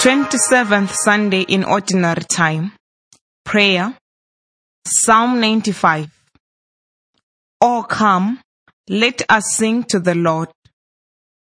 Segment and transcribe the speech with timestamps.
[0.00, 2.70] 27th Sunday in Ordinary Time.
[3.44, 3.98] Prayer.
[4.86, 6.08] Psalm 95.
[7.60, 8.40] Oh, come,
[8.88, 10.50] let us sing to the Lord.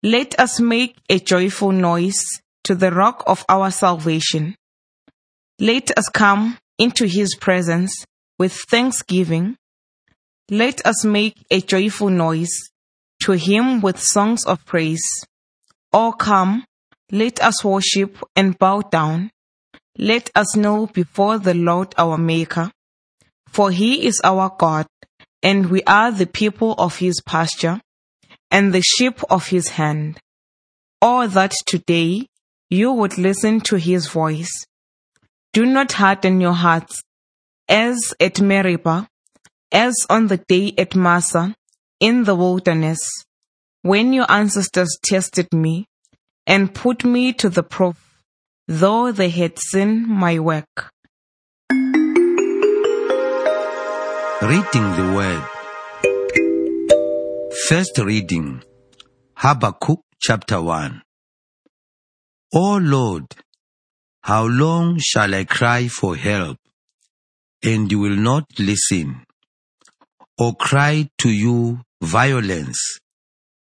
[0.04, 2.22] Let us make a joyful noise
[2.66, 4.56] to the rock of our salvation.
[5.58, 8.06] Let us come into his presence
[8.38, 9.56] with thanksgiving.
[10.52, 12.73] Let us make a joyful noise
[13.24, 15.04] to him with songs of praise.
[15.92, 16.66] Oh, come,
[17.12, 19.32] let us worship and bow down.
[19.98, 22.72] Let us kneel before the Lord our Maker.
[23.48, 24.88] For he is our God,
[25.42, 27.80] and we are the people of his pasture,
[28.50, 30.20] and the sheep of his hand.
[31.02, 32.28] Oh, that today
[32.70, 34.66] you would listen to his voice.
[35.54, 37.04] Do not harden your hearts,
[37.70, 39.08] as at Meribah,
[39.72, 41.56] as on the day at Massah,
[42.04, 43.00] in the wilderness,
[43.82, 45.88] when your ancestors tested me
[46.46, 47.98] and put me to the proof,
[48.68, 50.92] though they had seen my work.
[54.52, 55.44] Reading the Word.
[57.70, 58.62] First reading
[59.38, 61.02] Habakkuk chapter 1.
[62.54, 63.28] O Lord,
[64.24, 66.58] how long shall I cry for help,
[67.64, 69.24] and you will not listen?
[70.38, 73.00] Or cry to you violence,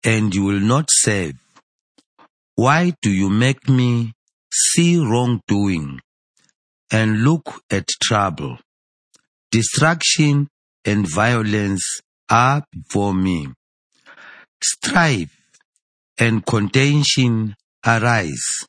[0.04, 1.36] and you will not save?
[2.56, 4.14] Why do you make me
[4.52, 6.00] see wrongdoing
[6.92, 8.58] and look at trouble?
[9.52, 10.48] Destruction
[10.86, 13.48] and violence are before me.
[14.64, 15.36] Strife
[16.18, 17.56] and contention
[17.86, 18.66] arise.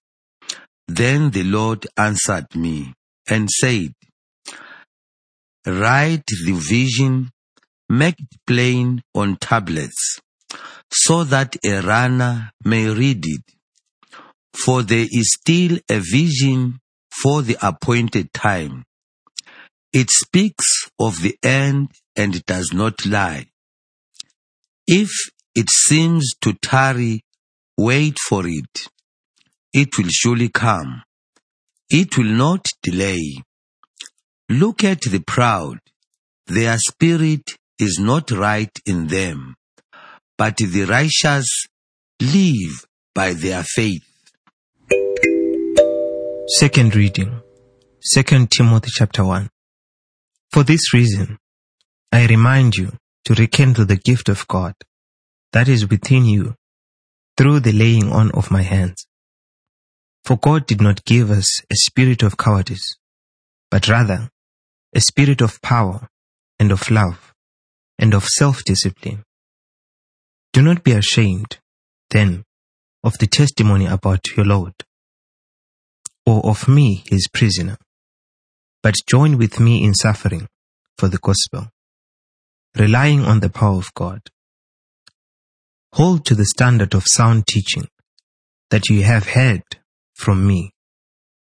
[0.87, 2.95] Then the Lord answered me
[3.29, 3.93] and said,
[5.67, 7.31] Write the vision,
[7.89, 10.21] make it plain on tablets,
[10.93, 13.43] so that a runner may read it.
[14.65, 16.81] For there is still a vision
[17.23, 18.85] for the appointed time.
[19.93, 23.47] It speaks of the end and it does not lie.
[24.87, 25.11] If
[25.55, 27.23] it seems to tarry,
[27.77, 28.89] wait for it.
[29.73, 31.03] It will surely come.
[31.91, 33.43] It will not delay.
[34.49, 35.79] Look at the proud.
[36.47, 39.55] Their spirit is not right in them,
[40.37, 41.67] but the righteous
[42.21, 44.03] live by their faith.
[46.59, 47.41] Second reading,
[48.15, 49.49] 2 Timothy chapter 1.
[50.51, 51.39] For this reason,
[52.11, 52.93] I remind you
[53.27, 54.75] to rekindle the gift of God
[55.53, 56.55] that is within you
[57.37, 59.07] through the laying on of my hands.
[60.25, 62.97] For God did not give us a spirit of cowardice,
[63.71, 64.31] but rather
[64.95, 66.09] a spirit of power
[66.59, 67.28] and of love
[67.99, 69.25] and of self-discipline.
[70.53, 71.59] Do not be ashamed,
[72.11, 72.45] then,
[73.03, 74.75] of the testimony about your Lord,
[76.27, 77.77] or of me, his prisoner,
[78.83, 80.47] but join with me in suffering
[80.97, 81.71] for the gospel,
[82.77, 84.21] relying on the power of God.
[85.95, 87.89] Hold to the standard of sound teaching
[88.71, 89.63] that you have heard
[90.15, 90.73] from me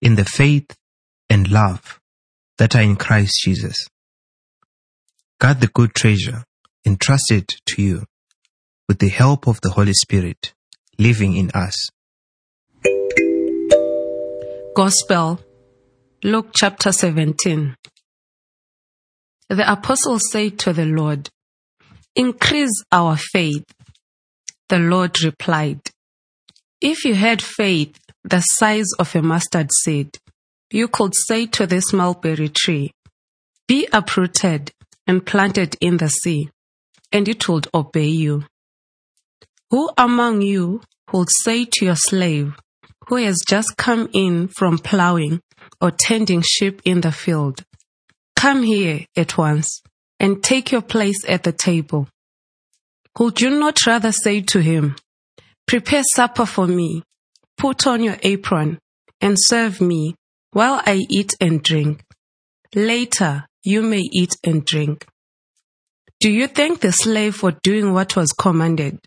[0.01, 0.77] in the faith
[1.29, 1.99] and love
[2.59, 3.89] that are in Christ Jesus.
[5.41, 6.43] Guard the good treasure
[6.85, 8.05] entrusted to you
[8.89, 10.53] with the help of the Holy Spirit
[10.99, 11.77] living in us.
[14.75, 15.41] Gospel,
[16.25, 17.77] Luke chapter 17.
[19.49, 21.31] The apostles said to the Lord,
[22.17, 23.65] Increase our faith.
[24.69, 25.83] The Lord replied,
[26.81, 30.19] If you had faith the size of a mustard seed,
[30.73, 32.91] you could say to this mulberry tree,
[33.69, 34.73] Be uprooted
[35.09, 36.51] and planted in the sea,
[37.11, 38.45] and it would obey you.
[39.71, 40.83] Who among you
[41.13, 42.55] would say to your slave,
[43.09, 45.41] who has just come in from plowing
[45.81, 47.65] or tending sheep in the field,
[48.37, 49.83] Come here at once
[50.21, 52.07] and take your place at the table?
[53.19, 54.95] Would you not rather say to him,
[55.67, 57.03] Prepare supper for me,
[57.57, 58.79] put on your apron,
[59.21, 60.15] and serve me
[60.53, 62.05] while I eat and drink?
[62.77, 65.07] Later, you may eat and drink.
[66.21, 68.99] Do you thank the slave for doing what was commanded?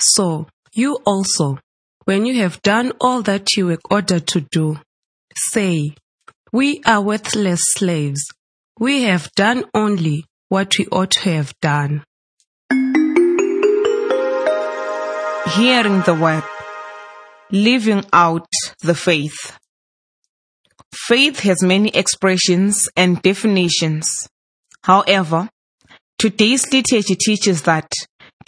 [0.00, 1.58] So, you also,
[2.04, 4.78] when you have done all that you were ordered to do,
[5.34, 5.90] say,
[6.52, 8.22] We are worthless slaves.
[8.78, 12.04] We have done only what we ought to have done.
[15.56, 16.44] Hearing the word.
[17.50, 18.46] Living out
[18.82, 19.58] the faith.
[21.06, 24.28] Faith has many expressions and definitions.
[24.82, 25.48] However,
[26.18, 27.90] today's liturgy teaches that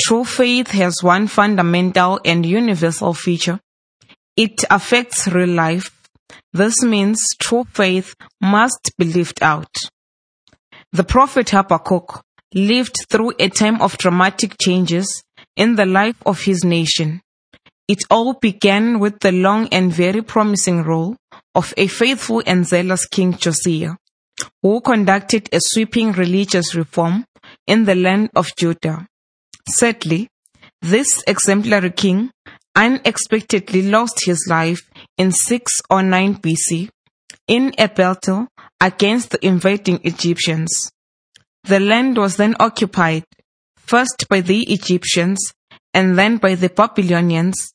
[0.00, 3.60] true faith has one fundamental and universal feature.
[4.36, 5.90] It affects real life.
[6.52, 9.74] This means true faith must be lived out.
[10.92, 15.22] The prophet Habakkuk lived through a time of dramatic changes
[15.56, 17.22] in the life of his nation.
[17.90, 21.16] It all began with the long and very promising rule
[21.56, 23.94] of a faithful and zealous King Josiah,
[24.62, 27.24] who conducted a sweeping religious reform
[27.66, 29.08] in the land of Judah.
[29.68, 30.28] Sadly,
[30.80, 32.30] this exemplary king
[32.76, 34.88] unexpectedly lost his life
[35.18, 36.90] in 6 or 9 BC
[37.48, 38.46] in a battle
[38.80, 40.70] against the invading Egyptians.
[41.64, 43.24] The land was then occupied
[43.76, 45.52] first by the Egyptians
[45.92, 47.72] and then by the Babylonians.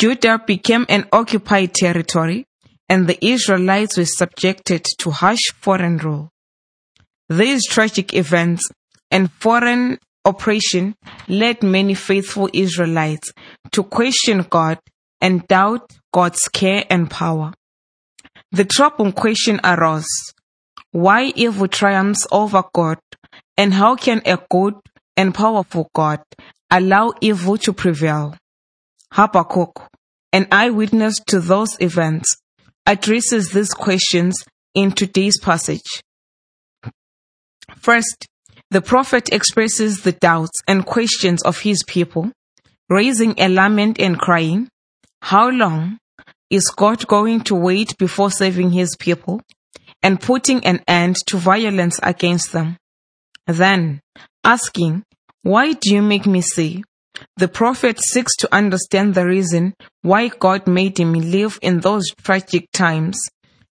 [0.00, 2.46] Judah became an occupied territory
[2.88, 6.30] and the Israelites were subjected to harsh foreign rule.
[7.28, 8.66] These tragic events
[9.10, 10.94] and foreign oppression
[11.28, 13.30] led many faithful Israelites
[13.72, 14.78] to question God
[15.20, 17.52] and doubt God's care and power.
[18.52, 20.08] The troubling question arose
[20.92, 23.00] why evil triumphs over God,
[23.58, 24.76] and how can a good
[25.18, 26.20] and powerful God
[26.70, 28.34] allow evil to prevail?
[29.12, 29.89] Habakkuk,
[30.32, 32.36] an eyewitness to those events,
[32.86, 34.36] addresses these questions
[34.74, 36.02] in today's passage.
[37.76, 38.26] First,
[38.70, 42.30] the prophet expresses the doubts and questions of his people,
[42.88, 44.68] raising a lament and crying,
[45.22, 45.98] How long
[46.50, 49.40] is God going to wait before saving his people
[50.02, 52.76] and putting an end to violence against them?
[53.46, 54.00] Then,
[54.44, 55.02] asking,
[55.42, 56.84] Why do you make me see?
[57.36, 62.70] The prophet seeks to understand the reason why God made him live in those tragic
[62.72, 63.18] times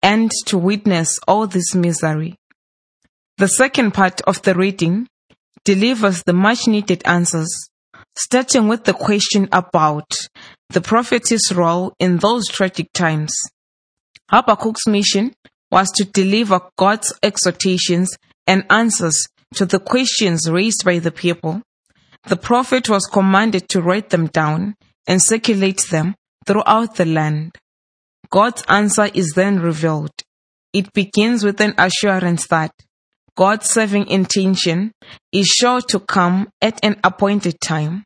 [0.02, 2.36] and to witness all this misery.
[3.38, 5.06] The second part of the reading
[5.64, 7.50] delivers the much needed answers,
[8.18, 10.10] starting with the question about
[10.70, 13.34] the prophet's role in those tragic times.
[14.30, 15.34] Habakkuk's mission
[15.70, 18.10] was to deliver God's exhortations
[18.46, 21.62] and answers to the questions raised by the people.
[22.24, 24.76] The prophet was commanded to write them down
[25.06, 26.14] and circulate them
[26.46, 27.56] throughout the land.
[28.30, 30.12] God's answer is then revealed.
[30.72, 32.72] It begins with an assurance that
[33.36, 34.92] God's saving intention
[35.32, 38.04] is sure to come at an appointed time.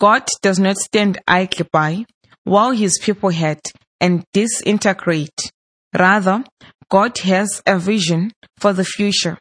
[0.00, 2.04] God does not stand idly by
[2.44, 3.62] while his people hurt
[4.00, 5.52] and disintegrate.
[5.96, 6.44] Rather,
[6.90, 9.38] God has a vision for the future,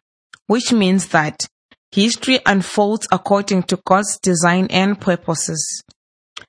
[0.47, 1.47] which means that
[1.91, 5.83] history unfolds according to God's design and purposes.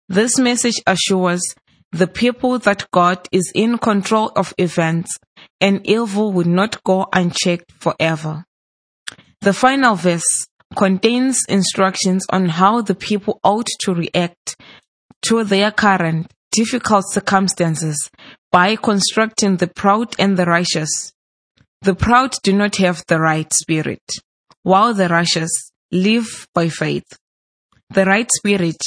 [0.09, 1.43] This message assures
[1.91, 5.19] the people that God is in control of events
[5.61, 8.45] and evil will not go unchecked forever.
[9.41, 10.47] The final verse
[10.77, 14.57] contains instructions on how the people ought to react
[15.27, 18.11] to their current difficult circumstances
[18.51, 21.13] by constructing the proud and the righteous.
[21.83, 24.03] The proud do not have the right spirit,
[24.63, 27.07] while the righteous live by faith.
[27.91, 28.81] The right spirit,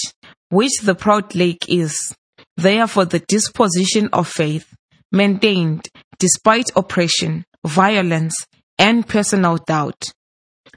[0.49, 2.15] which the proud lack is,
[2.57, 4.73] therefore the disposition of faith,
[5.11, 5.87] maintained
[6.17, 8.33] despite oppression, violence,
[8.77, 10.03] and personal doubt.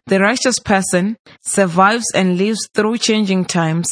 [0.06, 3.88] The righteous person survives and lives through changing times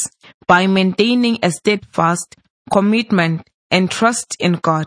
[0.47, 2.37] by maintaining a steadfast
[2.71, 4.87] commitment and trust in God,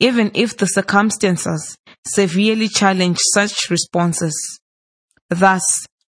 [0.00, 4.60] even if the circumstances severely challenge such responses.
[5.34, 5.62] Thus,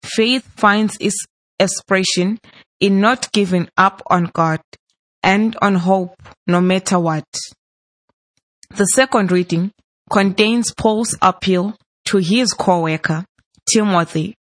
[0.03, 1.25] faith finds its
[1.57, 2.37] expression
[2.81, 4.59] in not giving up on God
[5.23, 7.25] and on hope no matter what.
[8.75, 9.71] The second reading
[10.09, 13.25] contains Paul's appeal to his co-worker
[13.71, 14.35] Timothy.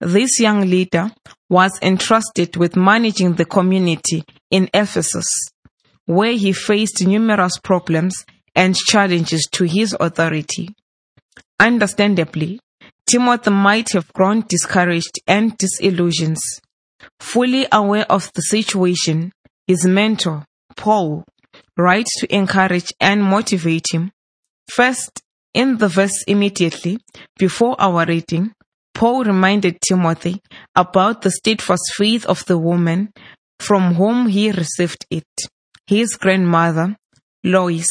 [0.00, 1.12] This young leader
[1.48, 5.28] was entrusted with managing the community in Ephesus,
[6.06, 8.24] where he faced numerous problems
[8.56, 10.74] and challenges to his authority.
[11.60, 12.58] Understandably,
[13.06, 16.36] Timothy might have grown discouraged and disillusioned.
[17.18, 19.32] Fully aware of the situation,
[19.66, 20.44] his mentor,
[20.76, 21.24] Paul,
[21.76, 24.12] writes to encourage and motivate him.
[24.70, 25.22] First,
[25.54, 26.98] in the verse immediately
[27.38, 28.52] before our reading,
[28.94, 30.40] Paul reminded Timothy
[30.76, 33.12] about the steadfast faith of the woman
[33.58, 35.24] from whom he received it,
[35.86, 36.96] his grandmother,
[37.44, 37.88] Lois,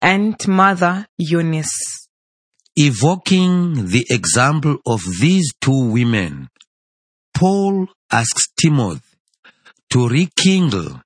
[0.00, 2.03] and mother, Eunice.
[2.76, 6.48] Evoking the example of these two women,
[7.32, 9.00] Paul asks Timothy
[9.90, 11.00] to rekindle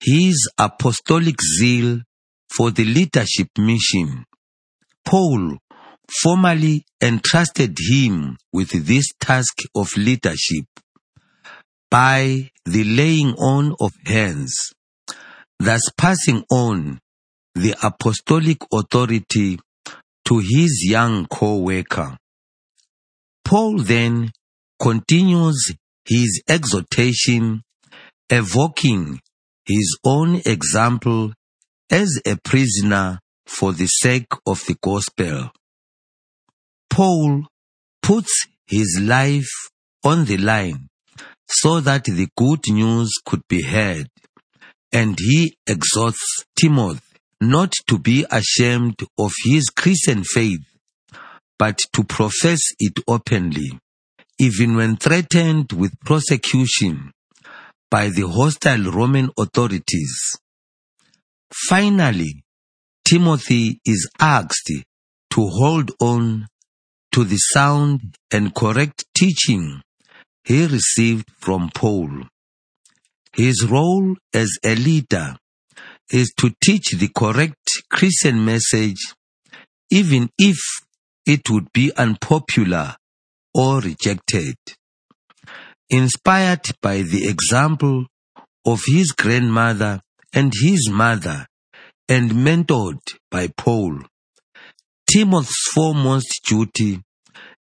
[0.00, 2.00] his apostolic zeal
[2.48, 4.24] for the leadership mission.
[5.04, 5.58] Paul
[6.22, 10.64] formally entrusted him with this task of leadership.
[11.90, 14.72] by the laying on of hands,
[15.58, 17.00] thus passing on
[17.54, 19.58] the apostolic authority
[20.30, 22.16] to his young co-worker.
[23.44, 24.30] Paul then
[24.80, 27.62] continues his exhortation,
[28.30, 29.18] evoking
[29.66, 31.32] his own example
[31.90, 35.50] as a prisoner for the sake of the gospel.
[36.88, 37.46] Paul
[38.00, 39.50] puts his life
[40.04, 40.86] on the line
[41.48, 44.06] so that the good news could be heard,
[44.92, 47.09] and he exhorts Timothy
[47.40, 50.60] not to be ashamed of his Christian faith,
[51.58, 53.78] but to profess it openly,
[54.38, 57.12] even when threatened with prosecution
[57.90, 60.38] by the hostile Roman authorities.
[61.68, 62.42] Finally,
[63.04, 64.70] Timothy is asked
[65.30, 66.46] to hold on
[67.12, 69.82] to the sound and correct teaching
[70.44, 72.24] he received from Paul.
[73.32, 75.36] His role as a leader
[76.10, 78.98] is to teach the correct Christian message,
[79.90, 80.58] even if
[81.26, 82.96] it would be unpopular
[83.54, 84.56] or rejected.
[85.88, 88.06] Inspired by the example
[88.64, 90.00] of his grandmother
[90.32, 91.46] and his mother,
[92.08, 93.00] and mentored
[93.30, 94.00] by Paul,
[95.08, 97.00] Timothy's foremost duty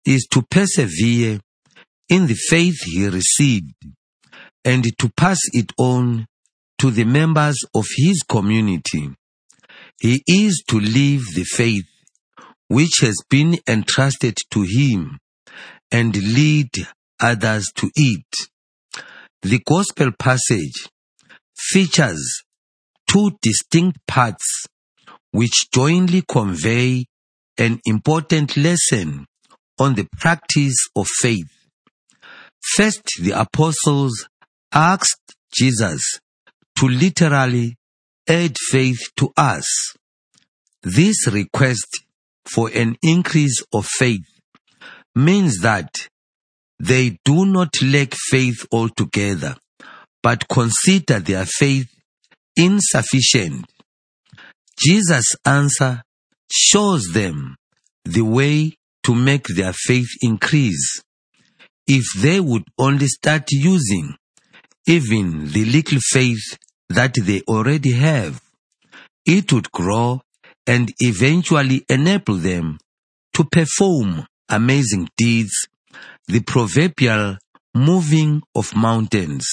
[0.04, 1.40] is to persevere
[2.08, 3.74] in the faith he received
[4.64, 6.26] and to pass it on
[6.78, 9.11] to the members of his community.
[10.00, 11.87] He is to live the faith
[12.68, 15.18] which has been entrusted to him
[15.90, 16.70] and lead
[17.20, 19.02] others to it.
[19.42, 20.88] The gospel passage
[21.56, 22.42] features
[23.06, 24.66] two distinct parts
[25.32, 27.06] which jointly convey
[27.58, 29.26] an important lesson
[29.78, 31.50] on the practice of faith.
[32.76, 34.28] First, the apostles
[34.73, 36.20] asked Jesus
[36.78, 37.76] to literally
[38.28, 39.66] add faith to us.
[40.82, 42.04] This request
[42.44, 44.25] for an increase of faith
[45.14, 46.08] means that
[46.78, 49.56] they do not lack faith altogether,
[50.23, 51.88] but consider their faith
[52.56, 53.66] insufficient.
[54.78, 56.02] Jesus' answer
[56.50, 57.56] shows them
[58.04, 61.02] the way to make their faith increase.
[61.88, 64.14] If they would only start using
[64.87, 66.56] even the little faith
[66.88, 68.40] that they already have,
[69.26, 70.21] it would grow
[70.66, 72.78] and eventually enable them
[73.35, 75.68] to perform amazing deeds,
[76.26, 77.37] the proverbial
[77.75, 79.47] moving of mountains.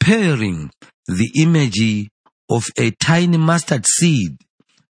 [0.00, 0.70] Pairing
[1.06, 2.08] the imagery
[2.50, 4.36] of a tiny mustard seed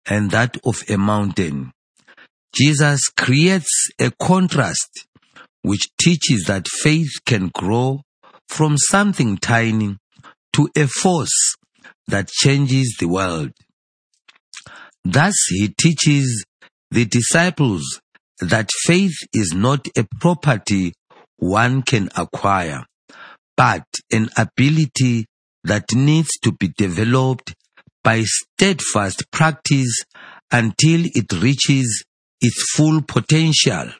[0.06, 1.72] and that of a mountain.
[2.54, 5.06] Jesus creates a contrast
[5.62, 8.00] which teaches that faith can grow
[8.48, 9.96] from something tiny
[10.56, 11.54] to a force
[12.08, 13.52] that changes the world.
[15.04, 16.44] Thus he teaches
[16.90, 18.00] the disciples
[18.40, 20.94] that faith is not a property
[21.36, 22.84] one can acquire,
[23.56, 25.26] but an ability
[25.64, 27.54] that needs to be developed
[28.02, 30.00] by steadfast practice
[30.50, 32.04] until it reaches
[32.40, 33.90] its full potential.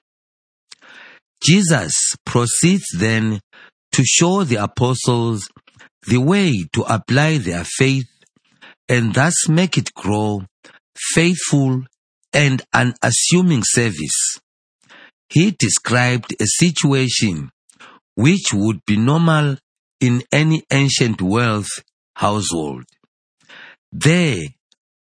[1.43, 1.93] Jesus
[2.25, 3.41] proceeds then
[3.93, 5.49] to show the apostles
[6.07, 8.09] the way to apply their faith
[8.89, 10.43] and thus make it grow
[11.15, 11.85] faithful
[12.33, 14.39] and unassuming service.
[15.29, 17.51] He described a situation
[18.15, 19.57] which would be normal
[20.01, 21.69] in any ancient wealth
[22.15, 22.85] household.
[23.93, 24.43] There,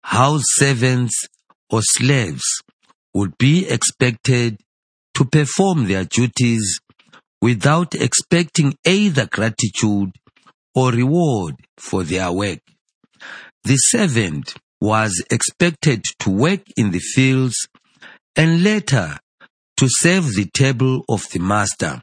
[0.02, 1.26] house servants
[1.70, 2.44] or slaves
[3.14, 4.60] would be expected
[5.14, 6.80] to perform their duties
[7.40, 10.12] without expecting either gratitude
[10.76, 12.60] or reward for their work.
[13.64, 17.66] The servant was expected to work in the fields
[18.36, 19.18] and later
[19.78, 22.00] to serve the table of the master.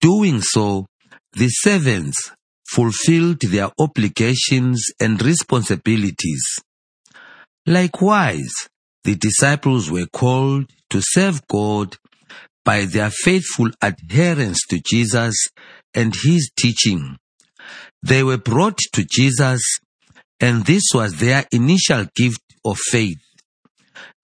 [0.00, 0.86] Doing so,
[1.34, 2.32] the servants
[2.68, 6.42] fulfilled their obligations and responsibilities.
[7.66, 8.52] Likewise,
[9.04, 11.96] the disciples were called to serve God
[12.64, 15.34] by their faithful adherence to Jesus
[15.94, 17.16] and his teaching.
[18.02, 19.60] They were brought to Jesus
[20.40, 23.18] and this was their initial gift of faith.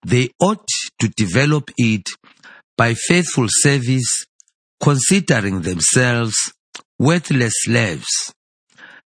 [0.05, 0.67] They ought
[0.99, 2.07] to develop it
[2.75, 4.25] by faithful service,
[4.81, 6.35] considering themselves
[6.99, 8.33] worthless slaves.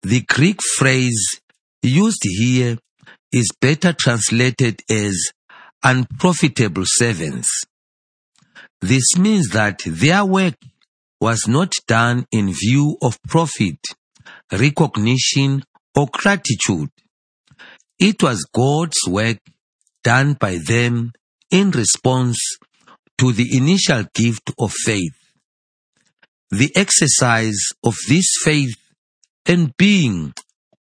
[0.02, 1.40] The Greek phrase
[1.82, 2.78] used here
[3.32, 5.16] is better translated as
[5.82, 7.48] unprofitable servants.
[8.80, 10.54] This means that their work
[11.20, 13.78] was not done in view of profit,
[14.50, 15.62] recognition,
[15.96, 16.90] or gratitude.
[17.98, 19.38] It was God's work
[20.02, 21.12] done by them
[21.50, 22.38] in response
[23.18, 25.14] to the initial gift of faith.
[26.50, 28.74] The exercise of this faith
[29.46, 30.34] and being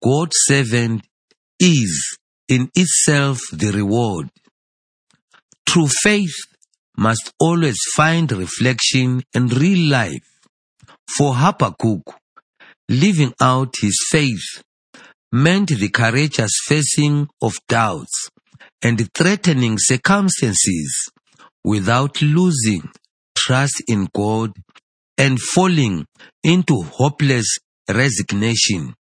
[0.04, 1.06] God's servant
[1.60, 2.18] is
[2.48, 4.30] in itself the reward.
[5.68, 6.36] True faith
[6.98, 10.28] must always find reflection in real life.
[11.18, 12.21] For Habakkuk,
[12.92, 14.62] living out his faith
[15.32, 18.30] meant the courageous facing of doubts
[18.82, 21.10] and threatening circumstances
[21.64, 22.82] without losing
[23.38, 24.52] trust in God
[25.18, 26.06] and falling
[26.44, 28.94] into hopeless resignation.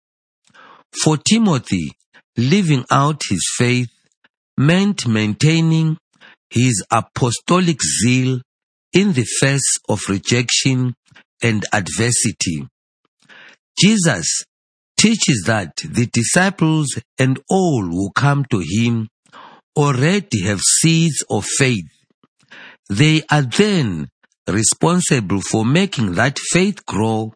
[1.04, 1.92] For Timothy,
[2.38, 3.90] living out his faith
[4.56, 5.98] meant maintaining
[6.52, 8.40] his apostolic zeal
[8.94, 10.94] in the face of rejection
[11.42, 12.68] and adversity.
[13.80, 14.44] Jesus
[14.98, 19.08] teaches that the disciples and all who come to him
[19.78, 21.86] already have seeds of faith.
[22.90, 24.10] They are then
[24.48, 27.34] responsible for making that faith grow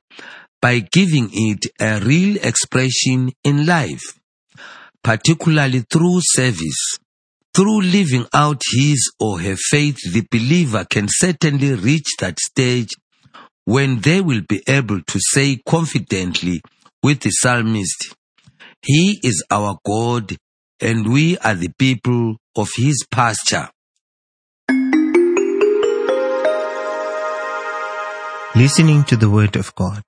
[0.62, 4.20] by giving it a real expression in life,
[5.04, 6.98] particularly through service.
[7.56, 12.90] Through living out his or her faith, the believer can certainly reach that stage
[13.65, 16.62] when they will be able to say confidently
[17.01, 18.15] with the psalmist,
[18.82, 20.36] He is our God
[20.82, 23.70] and we are the people of His pasture.
[28.55, 30.03] Listening to the Word of God.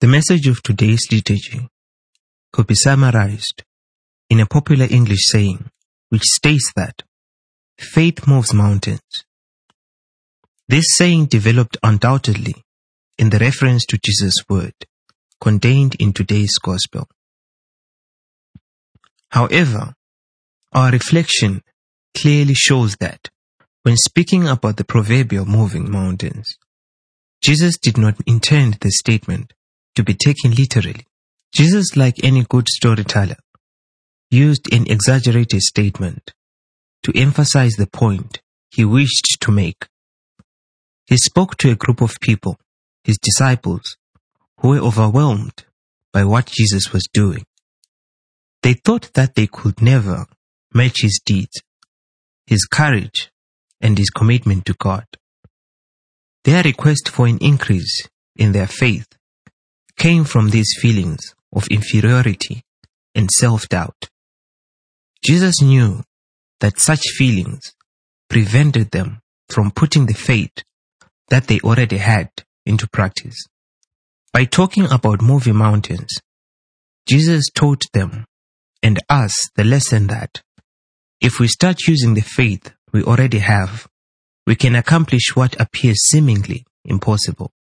[0.00, 1.68] The message of today's liturgy
[2.52, 3.64] could be summarized
[4.28, 5.70] in a popular English saying
[6.10, 7.02] which states that
[7.78, 9.00] faith moves mountains.
[10.70, 12.54] This saying developed undoubtedly
[13.18, 14.74] in the reference to Jesus' word
[15.40, 17.08] contained in today's gospel.
[19.32, 19.94] However,
[20.72, 21.64] our reflection
[22.16, 23.30] clearly shows that
[23.82, 26.56] when speaking about the proverbial moving mountains,
[27.42, 29.52] Jesus did not intend the statement
[29.96, 31.04] to be taken literally.
[31.52, 33.38] Jesus, like any good storyteller,
[34.30, 36.32] used an exaggerated statement
[37.02, 39.89] to emphasize the point he wished to make.
[41.10, 42.56] He spoke to a group of people,
[43.02, 43.96] his disciples,
[44.60, 45.64] who were overwhelmed
[46.12, 47.44] by what Jesus was doing.
[48.62, 50.26] They thought that they could never
[50.72, 51.62] match his deeds,
[52.46, 53.32] his courage,
[53.80, 55.04] and his commitment to God.
[56.44, 59.08] Their request for an increase in their faith
[59.96, 62.62] came from these feelings of inferiority
[63.16, 64.08] and self-doubt.
[65.24, 66.04] Jesus knew
[66.60, 67.74] that such feelings
[68.28, 70.62] prevented them from putting the faith
[71.30, 72.28] that they already had
[72.66, 73.46] into practice.
[74.32, 76.10] By talking about moving mountains,
[77.08, 78.26] Jesus taught them
[78.82, 80.42] and us the lesson that
[81.20, 83.88] if we start using the faith we already have,
[84.46, 87.52] we can accomplish what appears seemingly impossible.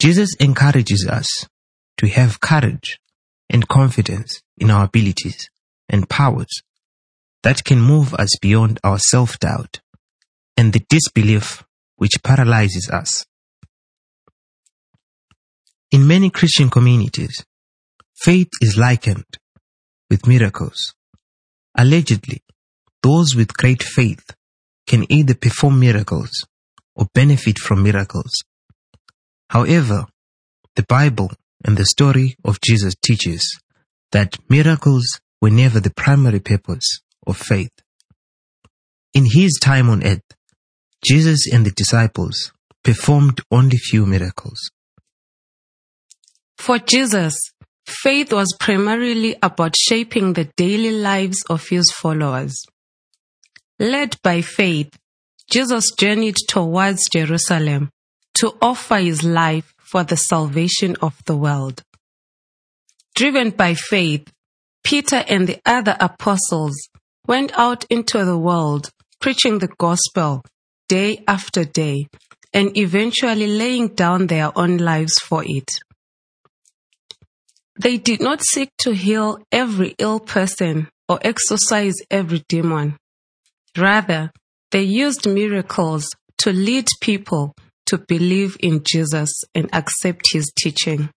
[0.00, 1.26] Jesus encourages us
[1.98, 2.98] to have courage
[3.50, 5.48] and confidence in our abilities
[5.88, 6.62] and powers
[7.42, 9.80] that can move us beyond our self-doubt
[10.56, 11.64] and the disbelief
[11.96, 13.24] which paralyzes us.
[15.90, 17.44] In many Christian communities,
[18.14, 19.38] faith is likened
[20.10, 20.94] with miracles.
[21.76, 22.42] Allegedly,
[23.02, 24.24] those with great faith
[24.86, 26.46] can either perform miracles
[26.94, 28.32] or benefit from miracles.
[29.50, 30.06] However,
[30.74, 31.30] the Bible
[31.64, 33.60] and the story of Jesus teaches
[34.12, 37.72] that miracles were never the primary purpose of faith.
[39.14, 40.35] In his time on earth,
[41.06, 44.58] Jesus and the disciples performed only few miracles.
[46.58, 47.52] For Jesus,
[47.86, 52.60] faith was primarily about shaping the daily lives of his followers.
[53.78, 54.98] Led by faith,
[55.48, 57.90] Jesus journeyed towards Jerusalem
[58.34, 61.82] to offer his life for the salvation of the world.
[63.14, 64.32] Driven by faith,
[64.82, 66.76] Peter and the other apostles
[67.28, 68.90] went out into the world
[69.20, 70.42] preaching the gospel
[70.88, 72.06] day after day
[72.52, 75.80] and eventually laying down their own lives for it.
[77.78, 82.96] They did not seek to heal every ill person or exorcise every demon.
[83.76, 84.32] Rather,
[84.70, 87.54] they used miracles to lead people
[87.86, 91.10] to believe in Jesus and accept his teaching.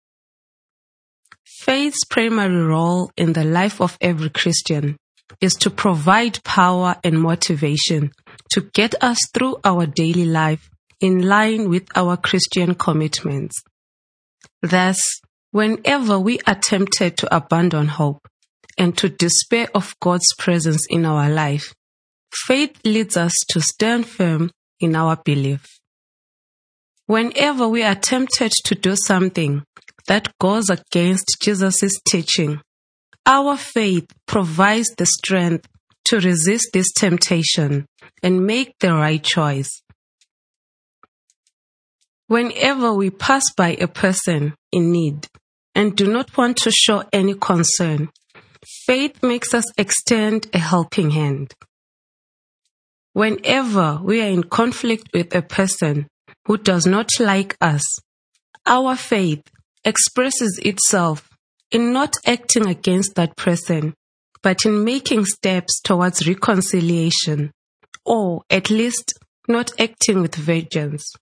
[1.46, 4.98] Faith's primary role in the life of every Christian
[5.42, 8.12] is to provide power and motivation
[8.52, 13.56] to get us through our daily life in line with our Christian commitments.
[14.62, 14.98] Thus,
[15.52, 18.28] whenever we are tempted to abandon hope
[18.78, 21.74] and to despair of God's presence in our life,
[22.46, 25.66] faith leads us to stand firm in our belief.
[27.06, 29.64] Whenever we are tempted to do something
[30.08, 32.60] that goes against Jesus' teaching,
[33.26, 35.68] our faith provides the strength
[36.06, 37.86] to resist this temptation
[38.24, 39.82] and make the right choice.
[42.28, 45.28] Whenever we pass by a person in need
[45.74, 48.10] and do not want to show any concern,
[48.86, 51.54] faith makes us extend a helping hand.
[53.14, 56.08] Whenever we are in conflict with a person
[56.46, 57.84] who does not like us,
[58.66, 59.44] our faith
[59.86, 61.30] expresses itself
[61.72, 63.94] in not acting against that person,
[64.44, 67.52] but in making steps towards reconciliation,
[68.08, 69.14] or at least
[69.48, 71.14] not acting with vengeance.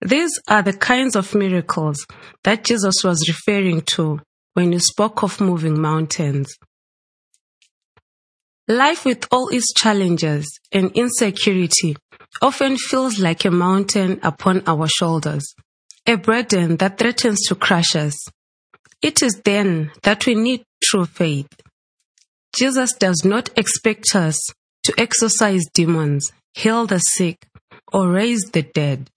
[0.00, 2.06] These are the kinds of miracles
[2.44, 4.20] that Jesus was referring to
[4.54, 6.56] when he spoke of moving mountains.
[8.66, 11.96] Life with all its challenges and insecurity
[12.40, 15.54] often feels like a mountain upon our shoulders,
[16.06, 18.16] a burden that threatens to crush us.
[19.02, 21.48] It is then that we need true faith.
[22.54, 24.38] Jesus does not expect us
[24.84, 27.46] to exorcise demons, heal the sick,
[27.92, 29.10] or raise the dead.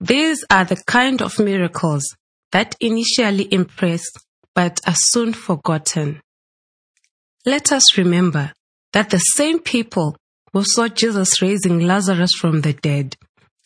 [0.00, 2.04] These are the kind of miracles
[2.50, 4.02] that initially impress
[4.54, 6.20] but are soon forgotten.
[7.46, 8.52] Let us remember
[8.92, 10.16] that the same people
[10.52, 13.16] who saw Jesus raising Lazarus from the dead,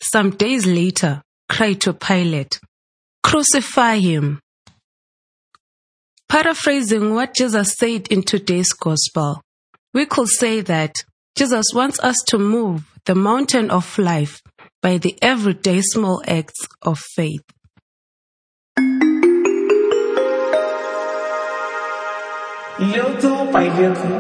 [0.00, 2.60] some days later cried to Pilate,
[3.22, 4.40] Crucify him.
[6.28, 9.42] Paraphrasing what Jesus said in today's gospel,
[9.92, 10.94] we could say that
[11.37, 14.40] Jesus wants us to move the mountain of life
[14.81, 17.42] by the everyday small acts of faith.
[22.79, 24.18] Little by little,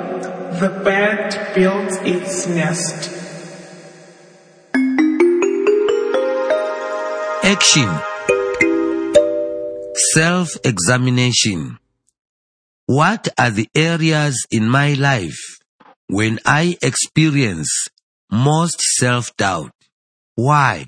[0.60, 3.10] the bird builds its nest.
[7.42, 7.88] Action.
[10.12, 11.78] Self-examination.
[12.84, 15.56] What are the areas in my life
[16.08, 17.88] when I experience
[18.30, 19.72] most self-doubt?
[20.34, 20.86] Why?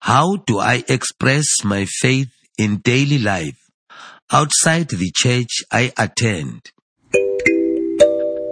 [0.00, 3.58] How do I express my faith in daily life
[4.30, 6.70] outside the church I attend?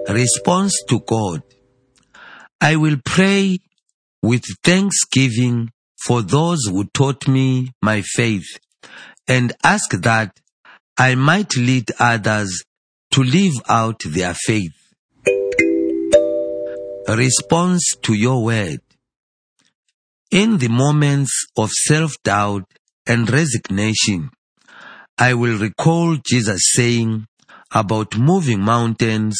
[0.09, 1.43] Response to God.
[2.61, 3.59] I will pray
[4.23, 5.71] with thanksgiving
[6.05, 8.47] for those who taught me my faith
[9.29, 10.39] and ask that
[10.97, 12.65] I might lead others
[13.13, 14.82] to live out their faith.
[17.09, 18.81] Response to your word.
[20.31, 22.65] In the moments of self-doubt
[23.07, 24.31] and resignation,
[25.19, 27.27] I will recall Jesus saying
[27.75, 29.37] about moving mountains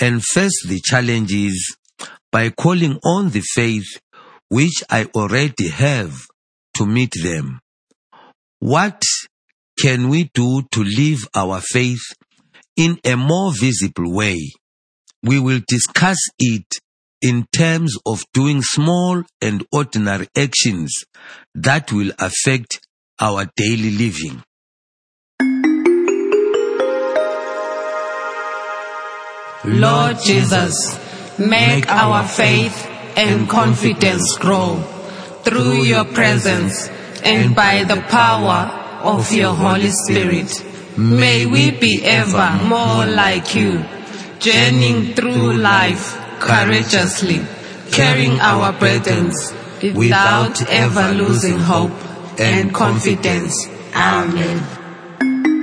[0.00, 1.76] and face the challenges
[2.32, 4.00] by calling on the faith
[4.48, 6.16] which I already have
[6.76, 7.60] to meet them.
[8.58, 9.02] What
[9.78, 12.02] can we do to live our faith
[12.76, 14.50] in a more visible way?
[15.22, 16.66] We will discuss it
[17.26, 21.02] in terms of doing small and ordinary actions
[21.56, 22.78] that will affect
[23.20, 24.40] our daily living.
[29.64, 30.96] Lord Jesus,
[31.36, 32.86] make our faith
[33.16, 34.76] and confidence grow
[35.42, 36.88] through your presence
[37.24, 38.70] and by the power
[39.02, 40.64] of your Holy Spirit.
[40.96, 43.84] May we be ever more like you,
[44.38, 47.44] journeying through life courageously,
[47.92, 49.52] carrying our burdens
[49.94, 51.92] without ever losing hope
[52.38, 53.66] and confidence.
[53.94, 55.55] Amen.